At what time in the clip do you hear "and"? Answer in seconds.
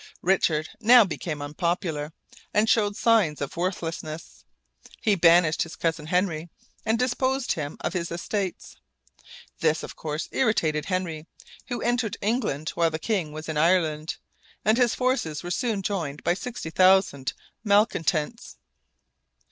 2.55-2.67, 6.87-6.97, 14.65-14.75